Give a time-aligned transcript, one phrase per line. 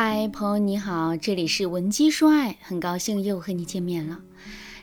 [0.00, 4.20] 嗨，朋友你好，这里是文姬说爱，很高兴又和你见面了。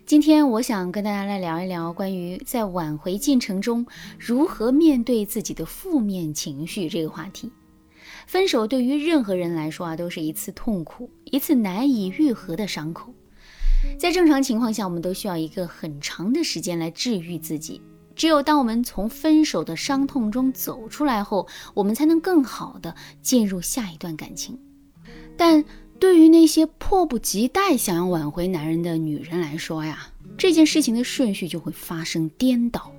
[0.05, 3.87] 今天我想跟大家来聊一聊关于在挽回进程中
[4.19, 7.49] 如何面对自己的负面情绪这个话题。
[8.27, 13.13] 分手对于任何人来说啊，都是一次痛苦，一次难以愈合的伤口。
[13.97, 17.81] 在正常情况下，我们都需要一个很长的时间来治愈自己。
[18.17, 24.59] 只有当我们从分手的伤痛中走出来后，我们才能更好的进入下一段感情。
[25.37, 25.63] 但
[25.99, 30.07] 对于那些迫不及待想要挽回男人的女人来说呀，
[30.37, 32.91] 这件事情的顺序就会发生颠倒。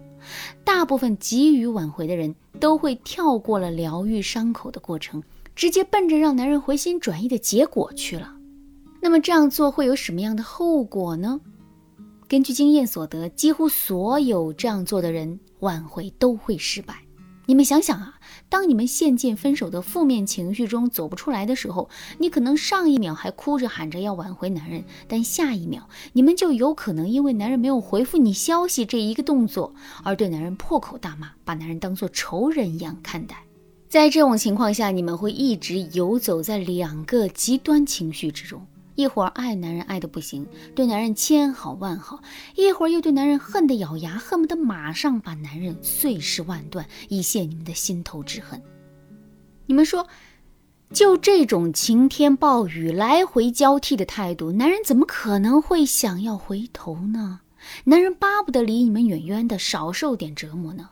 [0.64, 5.22] 大部分急于挽回的人都会跳过了疗愈伤口的过程，
[5.54, 8.34] 直接奔着让男人回心转意的结果去了。
[9.00, 11.40] 那么这样做会有什么样的后果呢？
[12.26, 17.05] 根据经验所得，几乎所有这样做的人挽回都会失败。
[17.48, 18.18] 你们想想啊，
[18.48, 21.88] 当你们陷进分手的负面情绪中走不出来的时候，
[22.18, 33.36] 你可能上一秒还哭着喊着要挽回男人，但下一秒你们就有可能因为男人没有回复你消息这一个动作而对男人破口大骂，把男人当做仇人一样看待。
[33.88, 38.66] 在这种情况下，你们会一直游走在两个极端情绪之中。
[38.96, 42.18] 一会儿爱男人爱的不行，对男人千好万好；
[42.56, 48.60] 一会儿又对男人恨得咬牙，恨不得马上把男人碎尸万段，以泄你们的心头之恨。
[49.66, 50.06] 你们说，
[50.92, 57.40] 就这种晴天暴雨来回交替的态度，男人怎么可能会想要回头呢？
[57.84, 60.88] 男人巴不得离你们远远的，少受点折磨呢。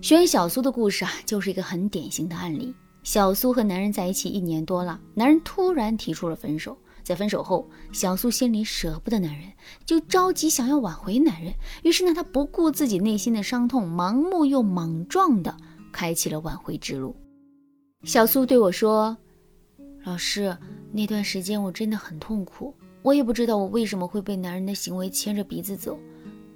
[0.00, 2.74] 学员小苏的故事啊，就是一个很典型的案例。
[3.02, 6.76] 小苏和男人在一起一年多了，男人突然提出了分手。
[7.06, 9.52] 在分手后，小苏心里舍不得男人，
[9.84, 11.54] 就着急想要挽回男人。
[11.84, 15.56] 于是呢，她不顾自己内心的伤痛，盲目又莽撞的
[15.92, 17.14] 开启了挽回之路。
[18.02, 19.16] 小苏对我说
[20.02, 20.58] ：“老师，
[20.90, 25.96] 那段时间我真的很痛苦，我也不知道我为什么会被男人的行为牵着鼻子走。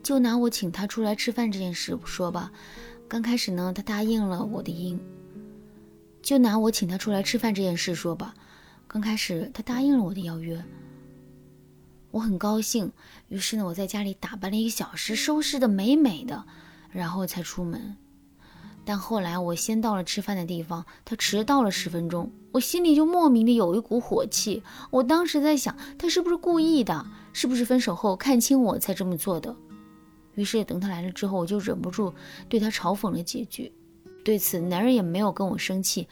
[0.03, 2.51] 就拿我请他出来吃饭这件事说吧，
[3.07, 4.99] 刚开始呢，他答应了我的应。
[6.21, 8.35] 就拿我请他出来吃饭这件事说吧。”
[8.93, 10.61] 刚开始，他答应了我的邀约，
[12.11, 12.91] 我很高兴。
[13.29, 16.45] 于是呢，我在家里打扮了一个小时，收拾的美美的，
[16.91, 17.97] 然后才出门。
[18.85, 24.61] 但后来我先到了吃饭的地方，他迟到了十分钟，我心里就莫名的有一股火气。
[24.91, 27.07] 我当时在想，他是不是故意的？
[27.33, 29.55] 是不是分手后看清我才这么做的？
[30.35, 32.13] 于是等他来了之后，我就忍不住
[32.49, 33.73] 对他嘲讽了几句。
[34.23, 36.07] 对此，男人也没有跟我生气，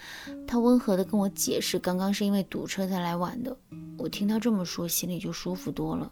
[0.46, 3.56] 他温和的跟我解释，刚刚是因为堵车才来晚的。
[3.98, 6.10] 我听他这么说，心里就舒服多了。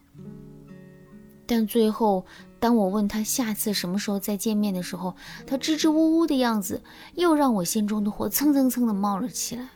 [1.46, 2.26] 但最后，
[2.58, 5.14] 当我问他下次什么时候再见面的时候，
[5.46, 6.82] 他支支吾吾的样子，
[7.14, 9.68] 又让我心中的火蹭蹭蹭的冒了起来。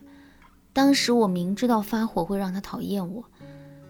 [0.72, 3.24] 当时我明知道发火会让他讨厌我，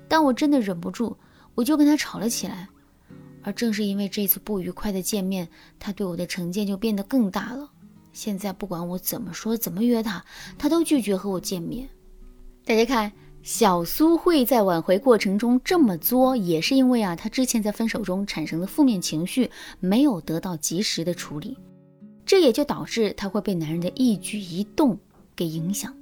[0.08, 1.16] 但我真的忍不住，
[1.54, 2.68] 我就跟他吵了起来。
[3.42, 5.48] 而正是因为这次不愉快的见面，
[5.78, 7.70] 他对我的成见就变得更大了。
[8.12, 10.25] 现在不管我怎么说，怎么约他，
[10.59, 11.88] 他都拒绝和我见面。
[12.65, 13.12] 大家看，
[13.43, 21.56] 小苏会在挽回过程中这么作，也是因为啊，他之前在分手中产生的负面情绪没有得到及时的处理，
[22.26, 24.98] 这也就导致他会被男人的一举一动
[25.34, 25.94] 给影响。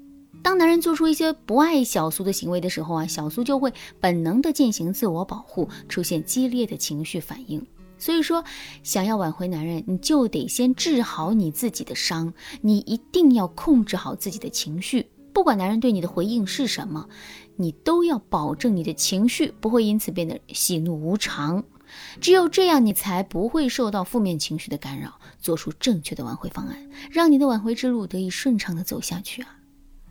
[0.43, 7.65] 当男人做出一些不爱小苏的行为的时候啊，小苏就会本能的进行自我保护，出现激烈的情绪反应。
[7.99, 8.45] 所以说，
[8.83, 12.33] 想要挽回男人，你就得先治好你自己的伤。
[12.61, 17.09] 你一定要控制好自己的情绪，不管男人对你的回应是什么，
[17.57, 21.65] 你都要保证你的情绪不会因此变得喜怒无常。
[22.21, 29.58] 只有这样，你才不会受到负面情绪的干扰，做出正确的挽回方案，让你的挽回之路得以顺畅的走下去啊。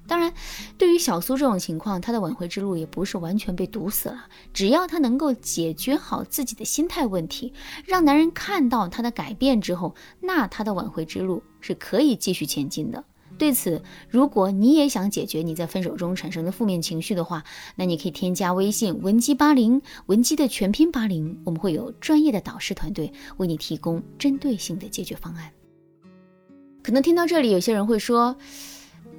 [0.08, 0.34] 当然，
[0.78, 4.26] 对于小苏这种情况，她的挽回之路也不是完全被堵死了。
[4.54, 7.52] 只要她能够解决好自己的心态问题，
[7.86, 13.04] 让男人看到她的改变之后，那她的挽回之路是可以继续前进的。
[13.38, 17.44] 对此，如果你也想解决你在分手中产生的负面情绪的话，
[17.76, 25.52] 那你可以添加微信文姬八零，文姬的全拼八零，我们会有专业的导师团队为你提供针对性的解决方案。
[26.82, 28.34] 可能听到这里，有些人会说。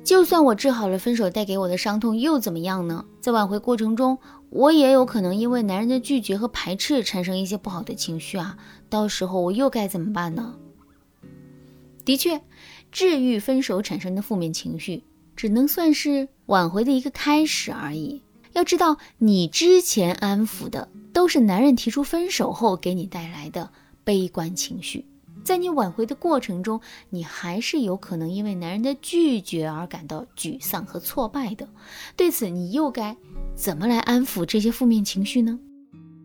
[0.09, 3.05] 就算我治好了分手带给我的伤痛，又怎么样呢？
[3.21, 4.17] 在挽回过程中，
[4.49, 8.57] 我也有可能因为男人的拒绝和排斥产生一些不好的情绪啊，
[8.89, 10.55] 到时候我又该怎么办呢？
[12.07, 12.41] 的确，
[12.91, 15.05] 治愈分手产生的负面情绪，
[15.37, 18.23] 只能算是挽回的一个开始而已。
[18.55, 23.71] 要知道，你之前安抚的都是男人提出分手后给你带来的
[24.05, 25.05] 悲观情绪。
[25.49, 26.79] 在你挽回的过程中，
[27.09, 31.67] 你还是有可能因为男人的拒绝而感到沮丧和挫败的。
[32.15, 33.17] 对此，你又该
[33.55, 35.59] 怎么来安抚这些负面情绪呢？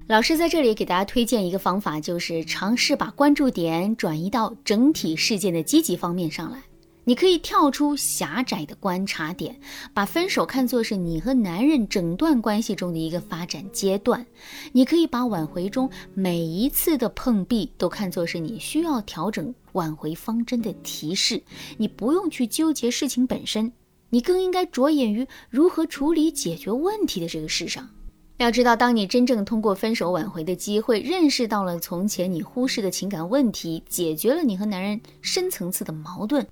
[0.07, 6.61] 老师在这里给大家推荐一个方法，就是尝试把关注点转移到整体事件的积极方面上来。
[7.05, 9.59] 你可以跳出狭窄的观察点，
[9.94, 14.25] 把分手看作是你和男人整段关系中的一个发展阶段。
[14.71, 21.41] 你可以把挽回中每一次的碰壁都看作是你需要调整挽回方针的提示。
[21.77, 23.71] 你不用去纠结事情本身，
[24.09, 27.89] 你更应该着眼于如何处理解决问题的这个事上。
[28.38, 36.45] 要知道，当你真正通过分手挽回的机会，认识到了从前你忽视的情感问题，解决了你和男人深层次的矛盾。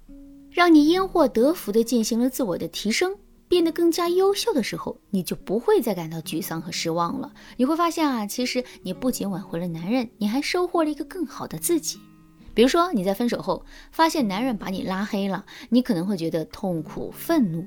[0.51, 3.15] 让你因祸得福地进行了自我的提升，
[3.47, 7.31] 变得更加优秀的时候，你就不会再感到沮丧和失望了。
[7.55, 11.99] 你会发现啊，其实你不仅挽回了男人，你还收获了一个更好的自己。
[12.53, 17.65] 比如说，你在分手后发现男人把你拉黑了，你可能会觉得痛苦、愤怒，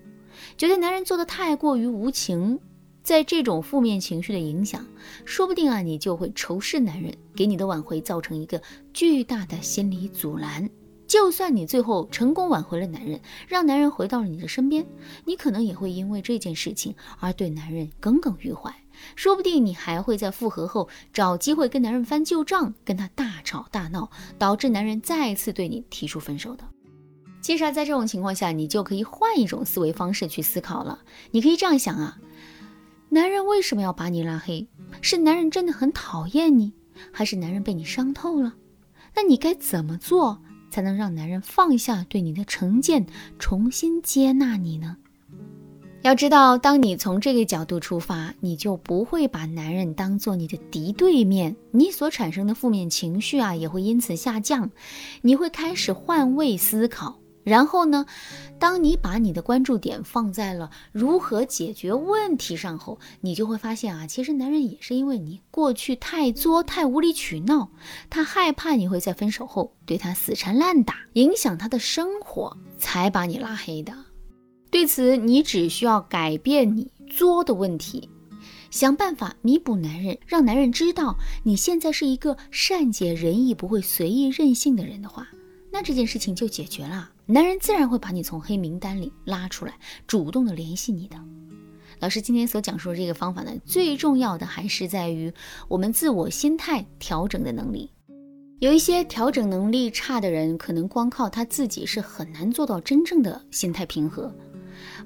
[0.58, 2.60] 觉得男人做的太过于无情。
[3.02, 4.86] 在这种负面情绪的影响，
[5.25, 8.60] 说不定啊，你就会仇视男人，给你的挽回造成一个
[8.92, 10.69] 巨大的心理阻拦。
[11.14, 14.84] 就算你最后成功挽回了男人，让男人回到了你的身边，
[15.25, 18.75] 你可能也会因为这件事情而对男人耿耿于怀。
[19.14, 26.64] 说不定你还会在复合后找机会跟男人翻旧账，跟他大吵大闹，导致男人再次对你提出分手的。
[27.40, 30.99] 其实，在这种情况下，你就可以换一种思维方式去思考了。
[31.31, 32.19] 你可以这样想啊：
[33.10, 34.67] 男人为什么要把你拉黑？
[35.00, 36.72] 是男人真的很讨厌你，
[37.12, 38.55] 还是男人被你伤透了？
[39.14, 40.40] 那你该怎么做？
[40.74, 43.06] 才能让男人放下对你的成见，
[43.38, 44.96] 重新接纳你呢？
[46.02, 54.68] 要知道，当你从这个角度出发，你就不会把男人当做你的敌对面，你所产生的负面情绪啊，也会因此下降。
[55.22, 57.20] 你会开始换位思考。
[57.44, 58.06] 然后呢，
[58.58, 67.70] 当你把你的关注点放在了如何解决问题上后，你就会发现啊，其实男人也是因为你过去太作、太无理取闹，
[68.08, 73.94] 他害怕你会在分手后对他死缠烂打，影响他的生活，才把你拉黑的。
[74.70, 78.08] 对此，你只需要改变你作的问题，
[78.70, 85.29] 想办法弥补男人，让男人知道你现在是一个善解人意、不会随意任性的人的话，
[85.74, 87.10] 那这件事情就解决了。
[87.26, 89.76] 男人自然会把你从黑名单里拉出来，
[90.06, 91.16] 主动的联系你的。
[91.98, 95.34] 老师今天所讲述的这个方法呢，最重要的还是在于
[95.66, 97.90] 我们自我心态调整的能力。
[98.60, 104.32] 有一些调整能力差的人，可能光靠他自己是很难做到真正的心态平和。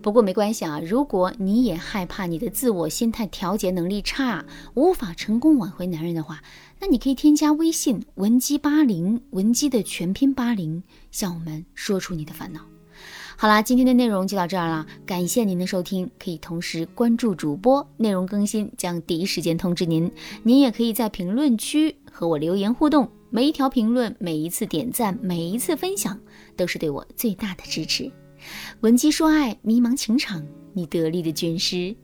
[0.02, 4.44] 不过没关系啊，如果你也害怕你的自我心态调节能力差，
[4.75, 6.42] 无法成功挽回男人的话，
[6.80, 12.60] 那你可以添加微信文姬八零，文姬的全拼八零，向我们说出你的烦恼。
[13.36, 20.10] 好啦，今天的内容就到这儿了，感谢您的收听，可以同时关注主播，内容更新将第一时间通知您。
[20.42, 26.19] 您也可以在评论区和我留言互动，每一条评论、每一次点赞、每一次分享，
[26.56, 28.10] 都是对我最大的支持。
[28.81, 31.96] 闻鸡说爱，迷茫情场，你得力的军师。